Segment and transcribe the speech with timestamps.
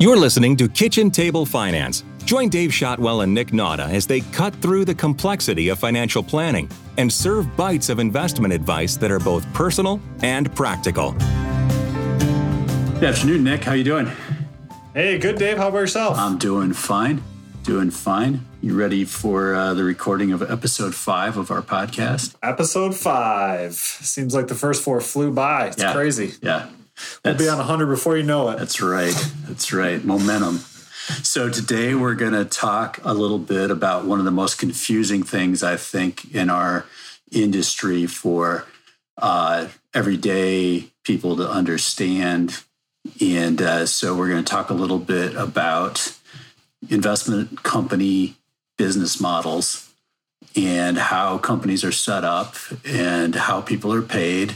[0.00, 2.04] You're listening to Kitchen Table Finance.
[2.24, 6.70] Join Dave Shotwell and Nick Nauta as they cut through the complexity of financial planning
[6.98, 11.12] and serve bites of investment advice that are both personal and practical.
[13.00, 13.64] Good afternoon, Nick.
[13.64, 14.08] How you doing?
[14.94, 15.56] Hey, good, Dave.
[15.56, 16.16] How about yourself?
[16.18, 17.22] I'm doing fine.
[17.64, 18.44] Doing fine.
[18.60, 22.34] You ready for uh, the recording of episode five of our podcast?
[22.42, 23.74] Episode five.
[23.74, 25.68] Seems like the first four flew by.
[25.68, 25.92] It's Yeah.
[25.92, 26.34] crazy.
[26.42, 26.68] Yeah.
[27.24, 28.58] We'll be on 100 before you know it.
[28.58, 29.14] That's right.
[29.46, 30.04] That's right.
[30.04, 30.58] Momentum.
[31.22, 35.22] So today we're going to talk a little bit about one of the most confusing
[35.22, 36.84] things I think in our
[37.32, 38.66] industry for
[39.16, 42.62] uh, everyday people to understand.
[43.20, 46.14] And uh, so we're going to talk a little bit about
[46.90, 48.36] investment company
[48.76, 49.90] business models
[50.54, 54.54] and how companies are set up and how people are paid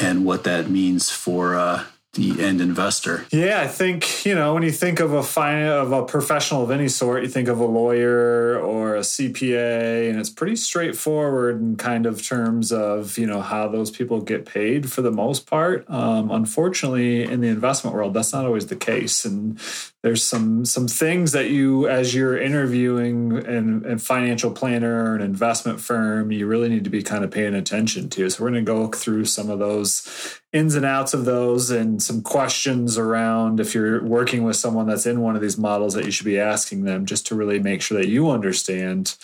[0.00, 1.84] and what that means for uh,
[2.14, 3.24] the end investor.
[3.30, 6.70] Yeah, I think you know when you think of a fin- of a professional of
[6.70, 11.76] any sort, you think of a lawyer or a CPA, and it's pretty straightforward in
[11.76, 15.88] kind of terms of you know how those people get paid for the most part.
[15.88, 19.60] Um, unfortunately, in the investment world, that's not always the case, and
[20.02, 25.20] there's some some things that you as you're interviewing and, a financial planner or an
[25.20, 28.30] investment firm, you really need to be kind of paying attention to.
[28.30, 32.02] So we're going to go through some of those ins and outs of those and
[32.02, 36.04] some questions around if you're working with someone that's in one of these models that
[36.04, 39.16] you should be asking them just to really make sure that you understand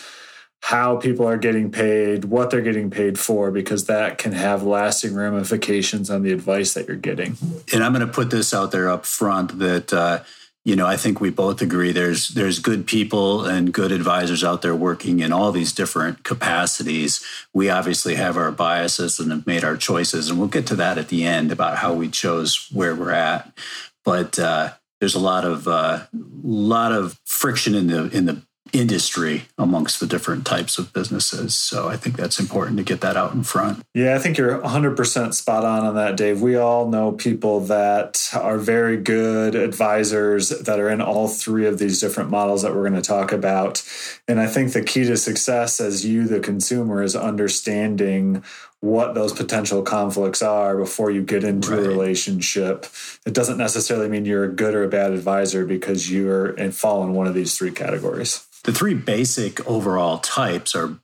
[0.61, 5.15] how people are getting paid, what they're getting paid for, because that can have lasting
[5.15, 7.37] ramifications on the advice that you're getting.
[7.73, 10.25] And I'm going to put this out there up front that uh,
[10.67, 14.62] you know I think we both agree there's there's good people and good advisors out
[14.62, 17.25] there working in all these different capacities.
[17.55, 20.98] We obviously have our biases and have made our choices, and we'll get to that
[20.98, 23.56] at the end about how we chose where we're at.
[24.05, 26.06] But uh, there's a lot of uh,
[26.42, 28.42] lot of friction in the in the
[28.79, 31.55] industry amongst the different types of businesses.
[31.55, 33.83] So I think that's important to get that out in front.
[33.95, 36.41] Yeah, I think you're 100% spot on on that, Dave.
[36.41, 41.79] We all know people that are very good advisors that are in all three of
[41.79, 43.83] these different models that we're going to talk about.
[44.29, 48.42] And I think the key to success as you, the consumer, is understanding
[48.81, 51.81] what those potential conflicts are before you get into Right.
[51.85, 52.86] a relationship.
[53.25, 57.03] It doesn't necessarily mean you're a good or a bad advisor because you're and fall
[57.03, 58.45] in one of these three categories.
[58.64, 60.98] The three basic overall types are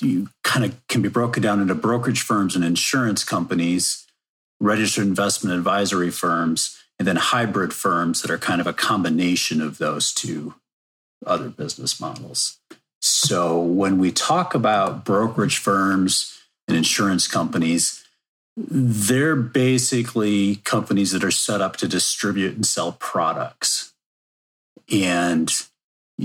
[0.00, 4.06] you kind of can be broken down into brokerage firms and insurance companies,
[4.60, 9.78] registered investment advisory firms, and then hybrid firms that are kind of a combination of
[9.78, 10.54] those two
[11.26, 12.58] other business models.
[13.00, 16.38] So when we talk about brokerage firms
[16.68, 18.04] and insurance companies,
[18.56, 23.92] they're basically companies that are set up to distribute and sell products.
[24.92, 25.50] And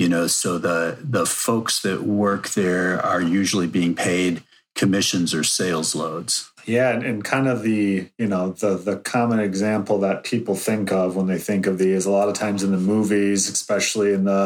[0.02, 4.44] you know so the the folks that work there are usually being paid
[4.76, 9.40] commissions or sales loads Yeah, and, and kind of the you know the the common
[9.40, 12.72] example that people think of when they think of these a lot of times in
[12.72, 14.44] the movies, especially in the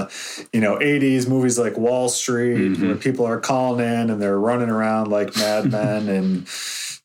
[0.54, 2.88] you know eighties movies like Wall Street, Mhm.
[2.88, 6.48] where people are calling in and they're running around like madmen and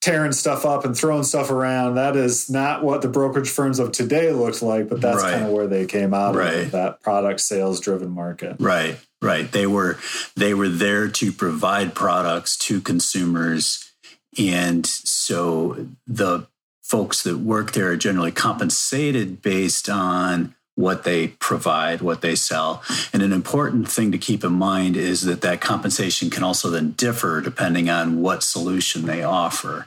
[0.05, 1.95] tearing stuff up and throwing stuff around.
[1.95, 5.33] That is not what the brokerage firms of today looked like, but that's Right.
[5.33, 6.67] kind of where they came out Right.
[6.67, 8.57] of that product sales driven market.
[8.61, 9.97] right right they were
[10.37, 13.91] they were there to provide products to consumers
[14.39, 16.47] and so the
[16.83, 22.83] folks that work there are generally compensated based on what they provide, what they sell.
[23.13, 26.91] And an important thing to keep in mind is that that compensation can also then
[26.97, 29.87] differ depending on what solution they offer.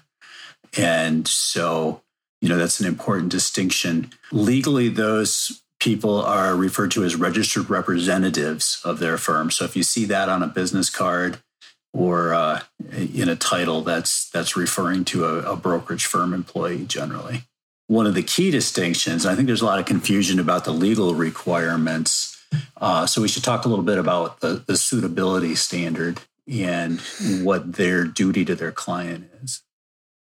[0.77, 2.01] And so,
[2.41, 4.11] you know, that's an important distinction.
[4.31, 9.51] Legally, those people are referred to as registered representatives of their firm.
[9.51, 11.39] So if you see that on a business card
[11.93, 12.61] or uh,
[12.95, 17.43] in a title, that's that's referring to a, a brokerage firm employee generally.
[17.87, 21.15] One of the key distinctions, I think there's a lot of confusion about the legal
[21.15, 22.37] requirements.
[22.75, 27.01] Uh, so we should talk a little bit about the, the suitability standard and
[27.43, 29.61] what their duty to their client is.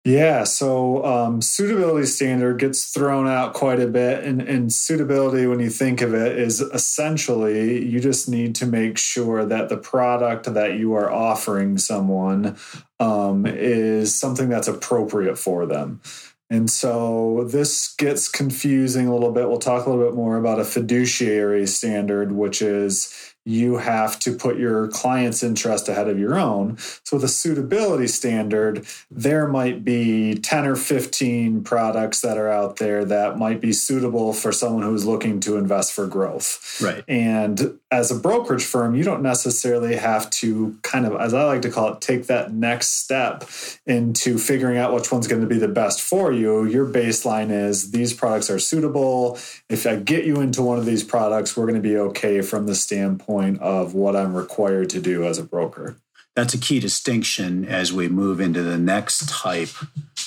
[0.09, 5.61] Yeah, so um, suitability standard gets thrown out quite a bit, and, and suitability, when
[5.61, 10.55] you think of it, is essentially you just need to make sure that the product
[10.55, 12.57] that you are offering someone
[12.99, 16.01] um, is something that's appropriate for them.
[16.49, 19.47] And so this gets confusing a little bit.
[19.47, 24.35] We'll talk a little bit more about a fiduciary standard, which is you have to
[24.35, 26.77] put your client's interest ahead of your own.
[27.03, 32.77] So, with a suitability standard, there might be 10 or 15 products that are out
[32.77, 36.79] there that might be suitable for someone who's looking to invest for growth.
[36.83, 37.03] Right.
[37.09, 41.63] And as a brokerage firm, you don't necessarily have to kind of, as I like
[41.63, 43.49] to call it, take that next step
[43.87, 46.67] into figuring out which one's going to be the best for you.
[46.67, 49.39] Your baseline is these products are suitable.
[49.71, 52.67] If I get you into one of these products, we're going to be okay from
[52.67, 55.97] the standpoint of what I'm required to do as a broker.
[56.37, 59.71] That's a key distinction as we move into the next type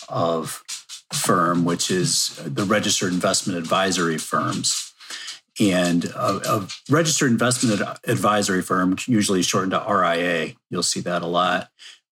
[0.10, 0.64] of
[1.14, 4.94] firm, which is the registered investment advisory firms.
[5.60, 11.28] And a, a, registered investment advisory firm, usually shortened to RIA, you'll see that a
[11.28, 11.70] lot.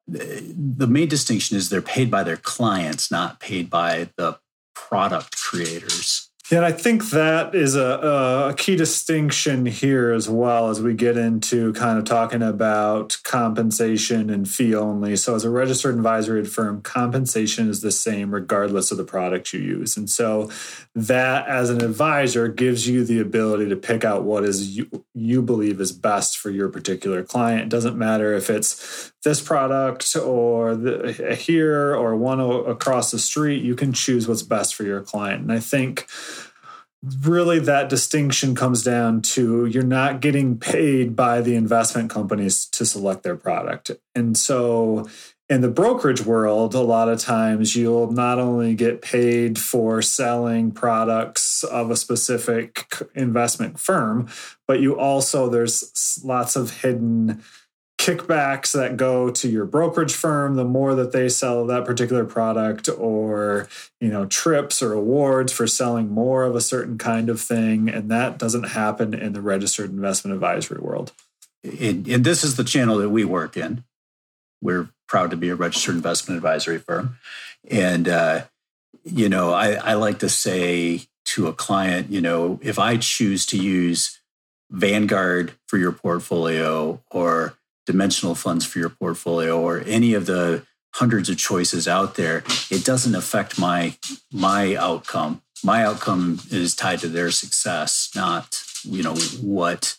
[0.08, 4.40] The main distinction is they're paid by their clients, not paid by the
[4.74, 6.29] product creators.
[6.50, 10.96] Yeah, and I think that is a, a, key distinction here as well as we
[10.96, 15.16] get into kind of talking about compensation and fee only.
[15.16, 19.60] So, as a registered advisory firm, compensation is the same regardless of the product you
[19.60, 19.96] use.
[19.96, 20.50] And so,
[20.96, 25.44] that as an advisor gives you the ability to pick out what is you, you
[25.44, 27.62] believe is best for your particular client.
[27.62, 33.64] It doesn't matter if it's this product or the, here or one across the street,
[33.64, 35.42] you can choose what's best for your client.
[35.42, 36.08] And I think
[37.22, 42.86] really that distinction comes down to you're not getting paid by the investment companies to
[42.86, 43.92] select their product.
[44.16, 45.08] And so
[45.50, 50.72] in the brokerage world, a lot of times you'll not only get paid for selling
[50.72, 54.28] products of a specific investment firm,
[54.68, 57.42] but you also, there's lots of hidden
[58.10, 62.90] kickbacks that go to your brokerage firm the more that they sell that particular product
[62.98, 63.68] or
[64.02, 68.10] you know trips or awards for selling more of a certain kind of thing and
[68.10, 71.12] that doesn't happen in the registered investment advisory world.
[71.64, 73.84] And, and this is the channel that we work in.
[74.62, 77.18] We're proud to be a registered investment advisory firm.
[77.70, 78.44] And uh,
[79.04, 83.46] you know I, I like to say to a client you know if i choose
[83.48, 84.20] to use
[84.72, 87.56] vanguard for your portfolio or
[87.90, 90.64] dimensional funds for your portfolio or any of the
[90.94, 93.96] hundreds of choices out there, it doesn't affect my
[94.32, 95.42] my outcome.
[95.64, 99.98] My outcome is tied to their success, not you know what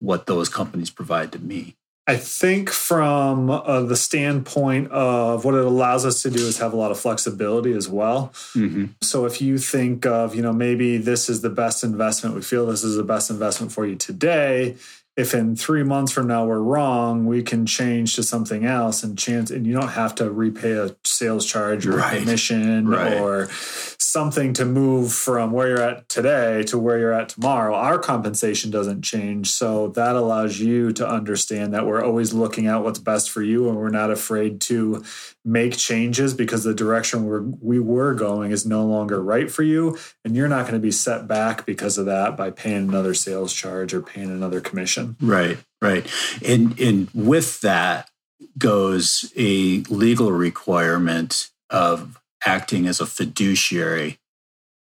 [0.00, 1.74] what those companies provide to me.
[2.06, 6.72] I think from uh, the standpoint of what it allows us to do is have
[6.72, 8.30] a lot of flexibility as well.
[8.56, 8.86] Mm-hmm.
[9.00, 12.66] So if you think of, you know, maybe this is the best investment, we feel
[12.66, 14.76] this is the best investment for you today,
[15.16, 19.18] if in three months from now we're wrong, we can change to something else and
[19.18, 22.18] chance, and you don't have to repay a sales charge or right.
[22.18, 23.18] commission right.
[23.18, 27.74] or something to move from where you're at today to where you're at tomorrow.
[27.74, 29.50] Our compensation doesn't change.
[29.50, 33.68] So that allows you to understand that we're always looking at what's best for you
[33.68, 35.04] and we're not afraid to
[35.44, 39.96] make changes because the direction we're, we were going is no longer right for you.
[40.24, 43.52] And you're not going to be set back because of that by paying another sales
[43.52, 44.99] charge or paying another commission.
[45.20, 46.10] Right, right.
[46.44, 48.10] And, and with that
[48.58, 54.18] goes a legal requirement of acting as a fiduciary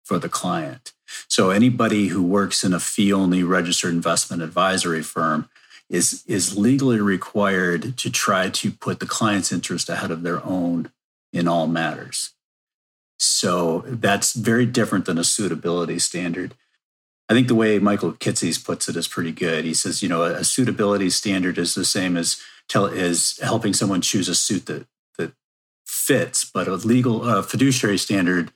[0.03, 0.93] for the client.
[1.27, 5.49] So anybody who works in a fee only registered investment advisory firm
[5.89, 10.91] is is legally required to try to put the client's interest ahead of their own
[11.31, 12.33] in all matters.
[13.19, 16.55] So that's very different than a suitability standard.
[17.29, 19.65] I think the way Michael Kitces puts it is pretty good.
[19.65, 24.01] He says, you know, a suitability standard is the same as tell is helping someone
[24.01, 25.34] choose a suit that that
[25.86, 28.51] fits, but a legal uh, fiduciary standard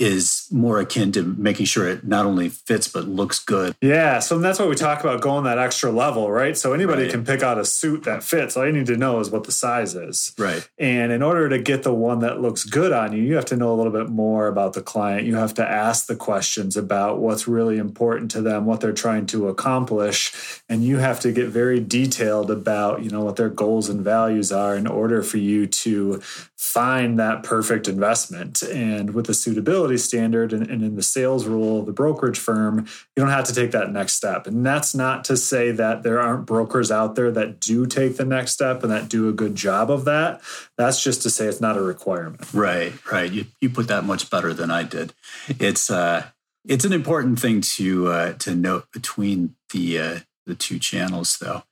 [0.00, 3.76] is more akin to making sure it not only fits but looks good.
[3.82, 6.56] Yeah, so that's what we talk about going that extra level, right?
[6.56, 7.10] So anybody right.
[7.10, 8.56] can pick out a suit that fits.
[8.56, 10.32] All you need to know is what the size is.
[10.38, 10.66] Right.
[10.78, 13.56] And in order to get the one that looks good on you, you have to
[13.56, 15.26] know a little bit more about the client.
[15.26, 19.26] You have to ask the questions about what's really important to them, what they're trying
[19.26, 23.90] to accomplish, and you have to get very detailed about, you know, what their goals
[23.90, 26.20] and values are in order for you to
[26.56, 28.62] find that perfect investment.
[28.62, 32.78] And with the suitability standard and, and, in the sales rule of the brokerage firm,
[32.78, 34.46] you don't have to take that next step.
[34.46, 38.24] And that's not to say that there aren't brokers out there that do take the
[38.24, 40.40] next step and that do a good job of that.
[40.76, 42.52] That's just to say it's not a requirement.
[42.52, 43.30] Right, right.
[43.30, 45.12] You, you put that much better than I did.
[45.48, 46.26] It's uh
[46.66, 51.62] it's an important thing to uh, to note between the uh, the two channels though.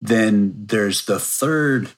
[0.00, 1.90] Then there's the third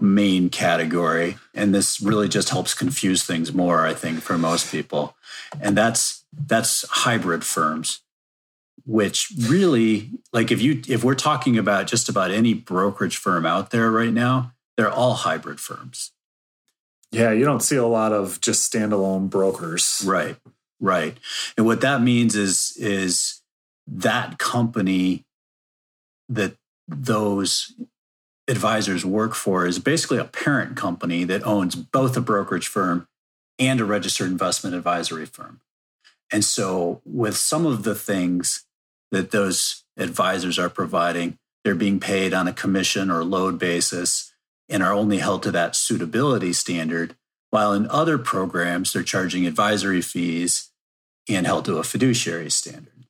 [0.00, 5.16] main category and this really just helps confuse things more i think for most people.
[5.60, 8.02] And that's that's hybrid firms
[8.84, 13.70] which really like if you if we're talking about just about any brokerage firm out
[13.70, 16.12] there right now they're all hybrid firms.
[17.10, 20.02] Yeah you don't see a lot of just standalone brokers.
[20.06, 20.36] Right
[20.80, 21.16] right.
[21.56, 23.42] And what that means is is
[23.86, 25.24] that company
[26.28, 26.56] that
[26.86, 27.74] those
[28.48, 33.06] advisors work for is basically a parent company that owns both a brokerage firm
[33.58, 35.60] and a registered investment advisory firm
[36.30, 38.64] and so, with some of the things
[39.10, 44.34] that those advisors are providing, they're being paid on a commission or load basis
[44.68, 47.16] and are only held to that suitability standard.
[47.50, 50.70] While in other programs, they're charging advisory fees
[51.28, 53.06] and held to a fiduciary standard,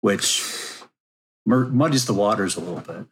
[0.00, 0.44] which
[1.44, 3.06] muddies the waters a little bit.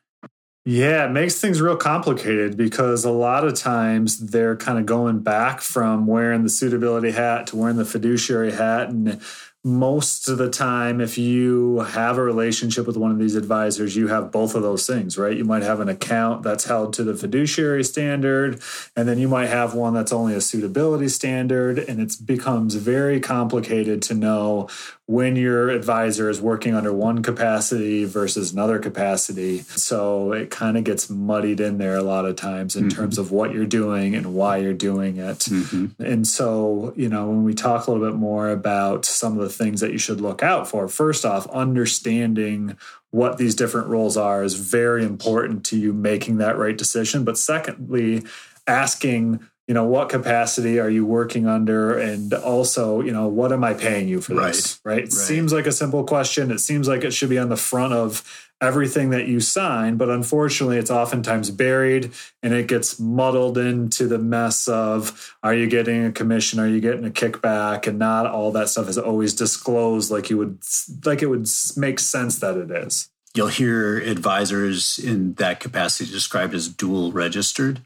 [0.68, 5.20] Yeah, it makes things real complicated because a lot of times they're kind of going
[5.20, 8.88] back from wearing the suitability hat to wearing the fiduciary hat.
[8.88, 9.20] And
[9.66, 14.06] most of the time, if you have a relationship with one of these advisors, you
[14.06, 15.36] have both of those things, right?
[15.36, 18.62] You might have an account that's held to the fiduciary standard,
[18.94, 21.80] and then you might have one that's only a suitability standard.
[21.80, 24.68] And it becomes very complicated to know
[25.06, 29.60] when your advisor is working under one capacity versus another capacity.
[29.60, 32.96] So it kind of gets muddied in there a lot of times in mm-hmm.
[32.98, 35.38] terms of what you're doing and why you're doing it.
[35.38, 36.02] Mm-hmm.
[36.02, 39.55] And so, you know, when we talk a little bit more about some of the
[39.56, 40.88] things that you should look out for.
[40.88, 42.76] First off, understanding
[43.10, 47.24] what these different roles are is very important to you making that right decision.
[47.24, 48.24] But secondly,
[48.66, 51.98] asking, you know, what capacity are you working under?
[51.98, 54.80] And also, you know, what am I paying you for this?
[54.84, 54.92] Right.
[54.92, 54.98] right?
[54.98, 55.12] It right.
[55.12, 56.50] seems like a simple question.
[56.50, 60.08] It seems like it should be on the front of everything that you sign, but
[60.08, 66.04] unfortunately, it's oftentimes buried and it gets muddled into the mess of are you getting
[66.04, 70.10] a commission, are you getting a kickback, and not all that stuff is always disclosed
[70.10, 70.58] like you would
[71.04, 73.10] like it would make sense that it is.
[73.34, 77.82] You'll hear advisors in that capacity described as dual registered.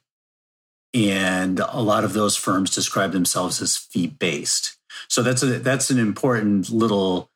[0.94, 4.76] And a lot of those firms describe themselves as fee based.
[5.08, 7.30] So that's a that's an important little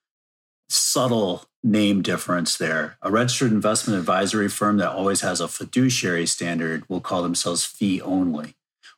[0.69, 2.97] subtle name difference there.
[3.03, 8.01] A registered investment advisory firm that always has a fiduciary standard will call themselves fee
[8.03, 8.55] only,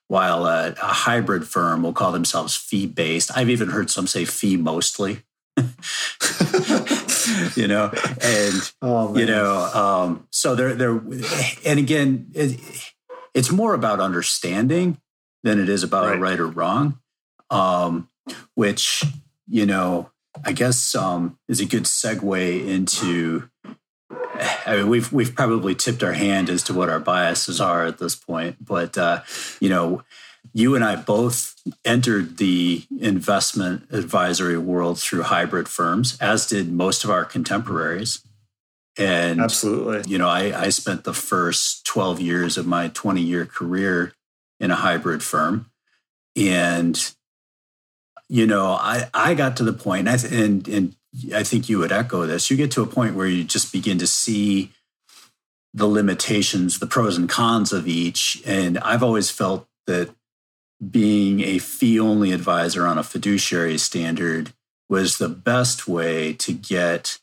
[0.08, 3.30] while a, a hybrid firm will call themselves fee based.
[3.37, 5.23] I've even heard some say fee mostly.
[7.56, 11.00] you know, and oh, you know, um, so they're they're,
[11.64, 12.61] and again, it,
[13.32, 15.00] it's more about understanding
[15.44, 16.99] than it is about right, right or wrong,
[17.49, 18.11] um,
[18.54, 19.02] which
[19.49, 20.11] you know
[20.45, 23.49] I guess um, is a good segue into.
[24.66, 27.99] I mean, we've we've probably tipped our hand as to what our biases are at
[27.99, 29.23] this point, but uh,
[29.61, 30.02] you know,
[30.52, 37.05] you and I both entered the investment advisory world through hybrid firms, as did most
[37.05, 38.25] of our contemporaries.
[38.99, 43.45] And absolutely, you know, I, I spent the first 12 years of my 20 year
[43.45, 44.14] career
[44.59, 45.71] in a hybrid firm.
[46.35, 47.14] And
[48.28, 50.97] you know, I, I got to the point, and, and, and
[51.35, 52.50] I think you would echo this.
[52.50, 54.73] You get to a point where you just begin to see
[55.73, 58.42] the limitations, the pros and cons of each.
[58.47, 60.11] And I've always felt that
[60.90, 64.52] being a fee only advisor on a fiduciary standard
[64.88, 67.18] was the best way to get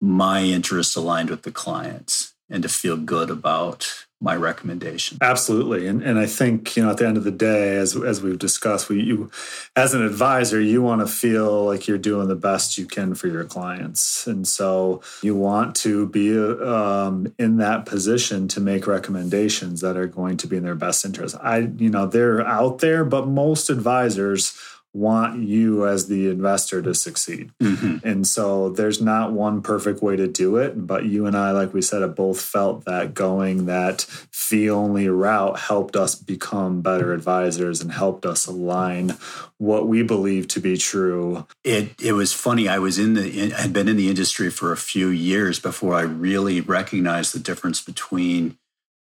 [0.00, 5.18] my interests aligned with the clients and to feel good about my recommendation.
[5.20, 5.86] Absolutely.
[5.86, 8.38] And and I think, you know, at the end of the day, as as we've
[8.38, 9.30] discussed, we you
[9.74, 13.28] as an advisor, you want to feel like you're doing the best you can for
[13.28, 14.26] your clients.
[14.26, 20.06] And so you want to be um, in that position to make recommendations that are
[20.06, 21.36] going to be in their best interest.
[21.42, 24.58] I, you know, they're out there, but most advisors
[24.96, 27.50] want you as the investor to succeed.
[27.62, 28.06] Mm-hmm.
[28.06, 30.86] And so there's not one perfect way to do it.
[30.86, 35.08] But you and I, like we said, have both felt that going that fee only
[35.08, 39.16] route helped us become better advisors and helped us align
[39.58, 41.46] what we believe to be true.
[41.62, 42.66] It it was funny.
[42.66, 45.94] I was in the I had been in the industry for a few years before
[45.94, 48.56] I really recognized the difference between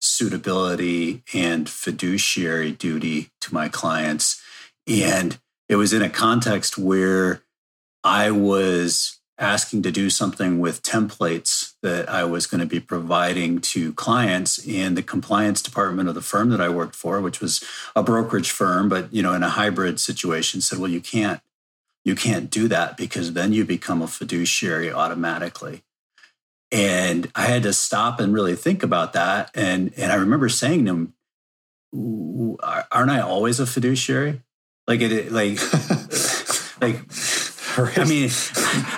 [0.01, 4.43] suitability and fiduciary duty to my clients.
[4.87, 7.43] And it was in a context where
[8.03, 13.61] I was asking to do something with templates that I was going to be providing
[13.61, 17.63] to clients and the compliance department of the firm that I worked for which was
[17.95, 21.41] a brokerage firm but you know in a hybrid situation said well you can't
[22.05, 25.83] you can't do that because then you become a fiduciary automatically.
[26.73, 30.87] And I had to stop and really think about that and and I remember saying
[30.87, 32.59] to him
[32.93, 34.43] aren't I always a fiduciary
[34.89, 35.61] like it, like,
[36.81, 37.01] like
[37.79, 38.31] I mean,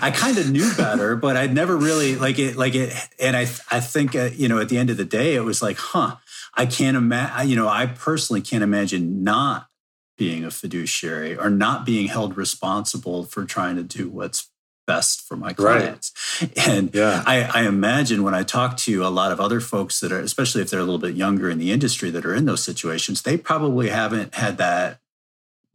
[0.00, 2.94] I kind of knew better, but I'd never really like it, like it.
[3.18, 5.61] And I, I think, uh, you know, at the end of the day, it was
[5.61, 6.16] like, huh,
[6.54, 9.68] I can't imagine, you know, I personally can't imagine not
[10.16, 14.49] being a fiduciary or not being held responsible for trying to do what's
[14.87, 16.12] best for my clients.
[16.40, 16.68] Right.
[16.68, 17.23] And yeah.
[17.26, 20.62] I, I, imagine when I talk to a lot of other folks that are, especially
[20.62, 23.37] if they're a little bit younger in the industry that are in those situations, they
[23.37, 25.00] probably haven't had that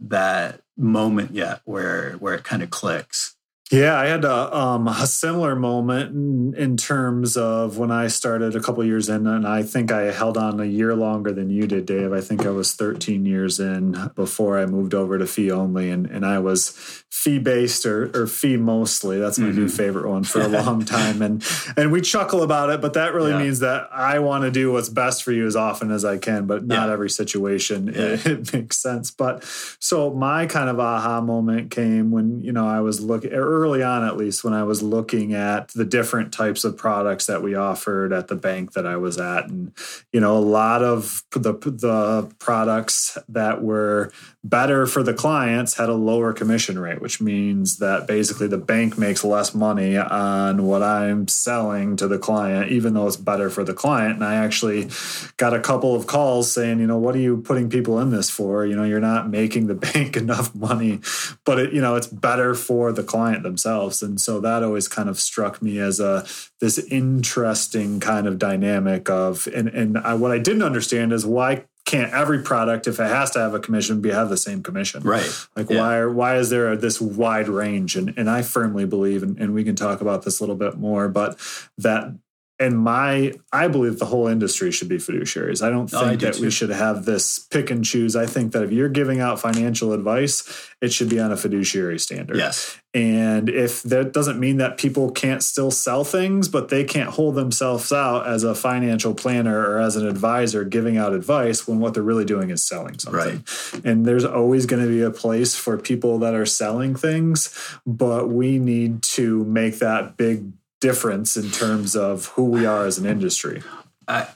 [0.10, 3.35] that moment yet where where it kind of clicks.
[3.72, 8.56] Yeah, I had a, um, a similar moment in, in, terms of when I started
[8.56, 11.66] a couple years in, and I think I held on a year longer than you
[11.66, 12.14] did, Dave.
[12.14, 16.06] I think I was 13 years in before I moved over to fee only, and,
[16.06, 19.18] and I was fee based or, or fee mostly.
[19.18, 19.62] That's my mm-hmm.
[19.62, 21.44] new favorite one for a long time, and
[21.76, 23.40] and we chuckle about it, but that really yeah.
[23.40, 26.46] means that I want to do what's best for you as often as I can,
[26.46, 26.94] but not yeah.
[26.94, 28.02] every situation yeah.
[28.02, 29.10] it, it, makes sense.
[29.10, 29.44] But
[29.80, 34.04] so my kind of aha moment came when you know I was looking early on
[34.04, 38.12] at least when I was looking at the different types of products that we offered
[38.12, 39.48] at the bank that I was at.
[39.48, 39.72] And
[40.12, 44.12] you know a lot of the the products that were
[44.44, 48.98] better for the clients had a lower commission rate which means that basically the bank
[48.98, 53.64] makes less money on what I'm selling to the client even though it's better for
[53.64, 54.16] the client.
[54.16, 54.90] And I actually
[55.38, 58.30] got a couple of calls saying you know what are you putting people in this
[58.30, 58.66] for?
[58.66, 61.00] You know you're not making the bank enough money.
[61.46, 64.02] But it, you know it's better for the client themselves.
[64.02, 66.26] And so that always kind of struck me as a
[66.60, 71.66] this interesting kind of dynamic of and and I, what I didn't understand is why
[71.86, 75.04] can't every product if it has to have a commission be have the same commission?
[75.04, 75.30] Right.
[75.56, 75.78] Like yeah.
[75.78, 77.96] why why is there this wide range?
[77.96, 80.78] And and i firmly believe and, and we can talk about this a little bit
[80.78, 81.40] more but
[81.78, 82.14] that
[82.60, 85.66] and my i believe the whole industry should be fiduciaries.
[85.66, 86.44] I don't think oh, I do that too.
[86.44, 88.16] we should have this pick and choose.
[88.16, 91.98] I think that if you're giving out financial advice it should be on a fiduciary
[92.00, 92.38] standard.
[92.38, 92.78] Yes.
[92.94, 97.36] And if that doesn't mean that people can't still sell things but they can't hold
[97.36, 101.94] themselves out as a financial planner or as an advisor giving out advice when what
[101.94, 103.44] they're really doing is selling something.
[103.44, 103.86] Right.
[103.86, 107.54] and there's always going to be a place for people that are selling things
[107.86, 110.52] but we need to make that big
[110.86, 113.64] difference in terms of who we are as an industry.
[114.08, 114.28] I,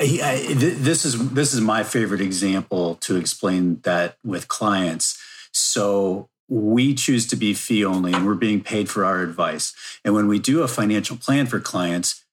[0.00, 5.22] I, this is this is my favorite example to explain that with clients.
[5.52, 9.74] So we choose to be fee only, and we're being paid for our advice.
[10.02, 12.24] And when we do a financial plan for clients,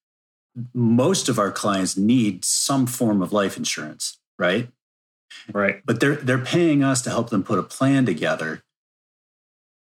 [0.74, 4.70] most of our clients need some form of life insurance, right?
[5.52, 5.82] Right.
[5.86, 8.64] But they're they're paying us to help them put a plan together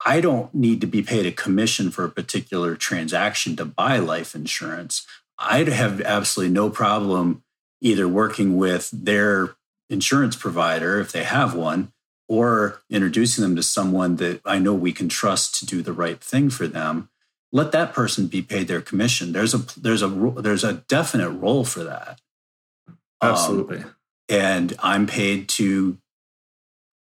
[0.05, 4.35] I don't need to be paid a commission for a particular transaction to buy life
[4.35, 5.07] insurance.
[5.39, 7.43] I'd have absolutely no problem
[7.81, 9.57] either working with their
[9.89, 11.93] insurance provider if they have one
[12.29, 16.21] or introducing them to someone that I know we can trust to do the right
[16.21, 17.09] thing for them.
[17.53, 19.33] Let that person be paid their commission.
[19.33, 22.21] There's a there's a there's a definite role for that.
[23.21, 23.79] Absolutely.
[23.79, 23.95] Um,
[24.29, 25.99] and I'm paid to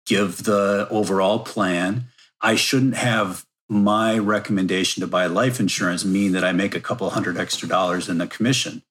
[0.06, 2.06] give the overall plan
[2.42, 7.10] I shouldn't have my recommendation to buy life insurance mean that I make a couple
[7.12, 8.84] hundred extra dollars in the commission.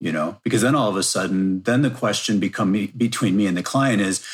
[0.00, 3.46] You know, because then all of a sudden, then the question become me, between me
[3.46, 4.26] and the client is,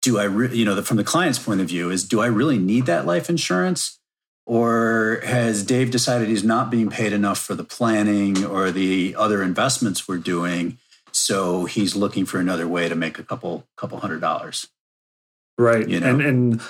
[0.00, 2.26] do I, re- you know, the, from the client's point of view is, do I
[2.26, 4.00] really need that life insurance?
[4.46, 9.44] Or has Dave decided he's not being paid enough for the planning or the other
[9.44, 10.78] investments we're doing?
[11.12, 14.66] So he's looking for another way to make a couple couple hundred dollars.
[15.56, 15.88] Right.
[15.88, 16.08] You know?
[16.08, 16.60] And and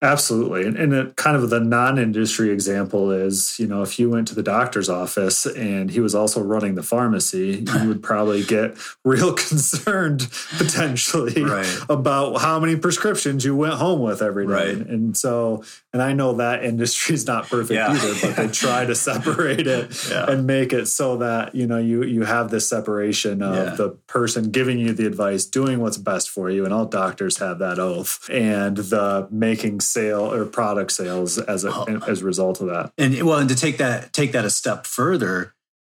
[0.00, 0.64] Absolutely.
[0.64, 4.28] And, and it, kind of the non industry example is, you know, if you went
[4.28, 8.76] to the doctor's office and he was also running the pharmacy, you would probably get
[9.04, 11.78] real concerned potentially right.
[11.88, 14.52] about how many prescriptions you went home with every day.
[14.52, 14.76] Right.
[14.76, 17.90] And so, and I know that industry is not perfect yeah.
[17.90, 20.30] either, but they try to separate it yeah.
[20.30, 23.74] and make it so that, you know, you, you have this separation of yeah.
[23.74, 26.64] the person giving you the advice, doing what's best for you.
[26.64, 31.70] And all doctors have that oath and the making sale or product sales as a,
[31.72, 32.00] oh.
[32.06, 32.92] as a result of that.
[32.98, 35.54] And well, and to take that take that a step further,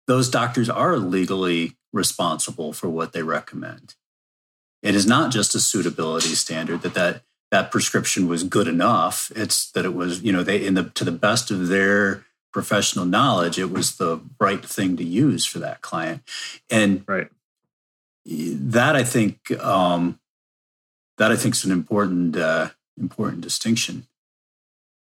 [0.07, 3.95] those doctors are legally responsible for what they recommend.
[4.81, 9.31] It is not just a suitability standard that that that prescription was good enough.
[9.35, 13.05] It's that it was, you know, they in the to the best of their professional
[13.05, 16.23] knowledge, it was the right thing to use for that client.
[16.69, 17.27] And right.
[18.25, 20.19] that I think um,
[21.17, 22.69] that I think is an important uh,
[22.99, 24.07] important distinction.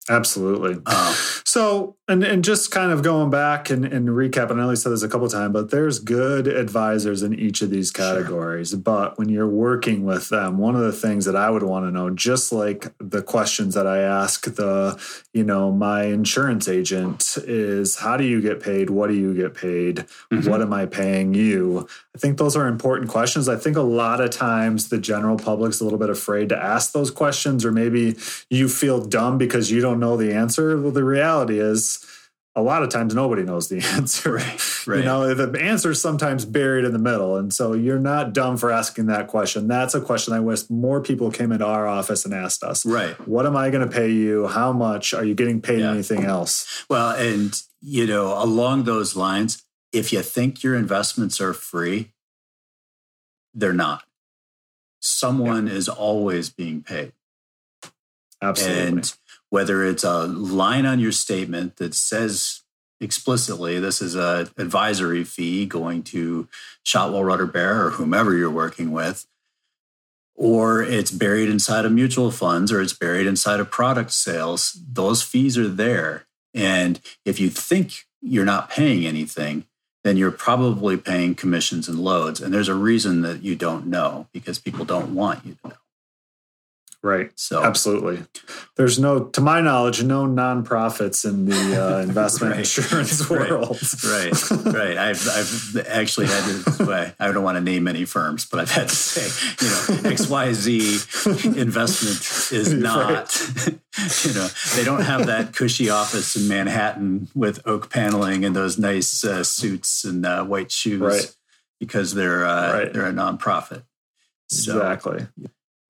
[0.09, 0.83] Absolutely.
[0.85, 1.12] Uh,
[1.44, 4.92] so, and and just kind of going back and, and recap, and I only said
[4.92, 8.70] this a couple times, but there's good advisors in each of these categories.
[8.70, 8.78] Sure.
[8.78, 11.90] But when you're working with them, one of the things that I would want to
[11.90, 15.00] know, just like the questions that I ask the,
[15.32, 18.90] you know, my insurance agent is how do you get paid?
[18.90, 20.04] What do you get paid?
[20.30, 20.50] Mm-hmm.
[20.50, 21.88] What am I paying you?
[22.14, 23.48] I think those are important questions.
[23.48, 26.92] I think a lot of times the general public's a little bit afraid to ask
[26.92, 28.16] those questions, or maybe
[28.50, 30.78] you feel dumb because you don't know the answer.
[30.78, 32.03] Well, the reality is
[32.56, 34.34] a lot of times nobody knows the answer.
[34.34, 34.98] Right, right.
[34.98, 37.36] You know, the answer is sometimes buried in the middle.
[37.36, 39.66] And so you're not dumb for asking that question.
[39.66, 42.86] That's a question I wish more people came into our office and asked us.
[42.86, 43.14] Right.
[43.26, 44.46] What am I going to pay you?
[44.46, 45.14] How much?
[45.14, 45.90] Are you getting paid yeah.
[45.90, 46.84] anything else?
[46.88, 49.62] Well, and, you know, along those lines,
[49.92, 52.12] if you think your investments are free,
[53.52, 54.04] they're not.
[55.00, 55.74] Someone yeah.
[55.74, 57.12] is always being paid.
[58.40, 58.82] Absolutely.
[58.82, 59.14] And
[59.50, 62.62] whether it's a line on your statement that says
[63.00, 66.48] explicitly this is a advisory fee going to
[66.83, 69.26] Shotwell Rutter Baer or whomever you're working with,
[70.35, 75.22] or it's buried inside of mutual funds or it's buried inside of product sales, those
[75.22, 76.26] fees are there.
[76.52, 79.66] And if you think you're not paying anything,
[80.02, 82.40] then you're probably paying commissions and loads.
[82.40, 85.83] And there's a reason that you don't know because people don't want you to know.
[87.04, 87.30] Right.
[87.34, 88.24] So absolutely,
[88.76, 92.60] there's no, to my knowledge, no nonprofits in the uh, investment right.
[92.60, 93.78] insurance world.
[94.02, 94.50] Right.
[94.50, 94.74] Right.
[94.74, 94.96] right.
[94.96, 97.14] I've I've actually had to.
[97.20, 99.28] I don't want to name any firms, but I've had to say,
[99.60, 100.78] you know, X Y Z
[101.44, 103.10] investment is not.
[103.10, 103.78] Right.
[104.24, 108.78] you know, they don't have that cushy office in Manhattan with oak paneling and those
[108.78, 111.36] nice uh, suits and uh, white shoes,
[111.78, 113.82] because they're uh, they're a nonprofit.
[114.48, 115.26] So, exactly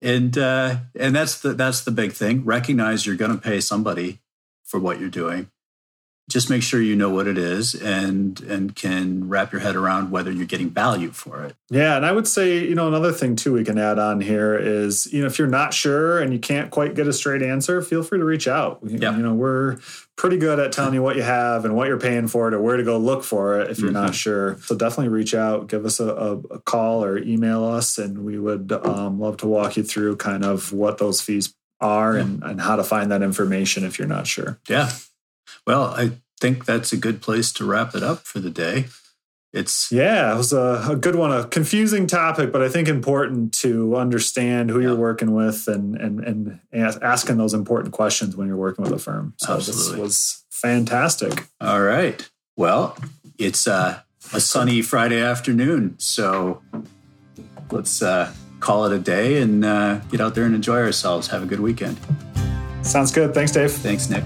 [0.04, 2.44] and uh, and that's the that's the big thing.
[2.44, 4.20] Recognize you're going to pay somebody
[4.62, 5.50] for what you're doing.
[6.30, 10.10] Just make sure you know what it is and and can wrap your head around
[10.10, 11.54] whether you're getting value for it.
[11.68, 14.56] Yeah, and I would say you know another thing too we can add on here
[14.56, 17.82] is you know if you're not sure and you can't quite get a straight answer,
[17.82, 18.80] feel free to reach out.
[18.82, 19.14] Yeah.
[19.16, 19.78] You know we're
[20.16, 22.60] pretty good at telling you what you have and what you're paying for it or
[22.60, 24.04] where to go look for it if you're mm-hmm.
[24.04, 24.58] not sure.
[24.60, 28.38] So definitely reach out, give us a, a, a call or email us, and we
[28.38, 32.60] would um, love to walk you through kind of what those fees are and, and
[32.60, 34.58] how to find that information if you're not sure.
[34.68, 34.90] Yeah.
[35.66, 38.86] Well, I think that's a good place to wrap it up for the day.
[39.54, 43.54] It's yeah it was a, a, good one a confusing topic but i think important
[43.54, 44.88] to understand who yeah.
[44.88, 48.98] you're working with and and and asking those important questions when you're working with a
[48.98, 49.32] firm.
[49.36, 49.92] So Absolutely.
[49.92, 51.46] this was fantastic.
[51.60, 52.28] All right.
[52.56, 52.98] Well
[53.38, 54.00] it's uh,
[54.32, 56.60] a sunny friday afternoon so
[57.70, 61.28] let's uh, call it a day and uh, get out there and enjoy ourselves.
[61.28, 61.96] Have a good weekend.
[62.82, 63.34] Sounds good.
[63.34, 63.70] Thanks dave.
[63.70, 64.24] Thanks nick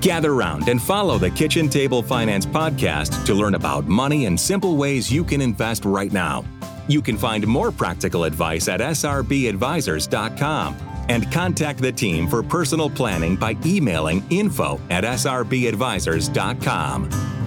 [0.00, 4.76] Gather round and follow the Kitchen Table Finance podcast to learn about money and simple
[4.76, 6.42] ways you can invest right now.
[6.88, 10.76] You can find more practical advice at srbadvisors.com
[11.10, 17.39] and contact the team for personal planning by emailing info at srbadvisors.com.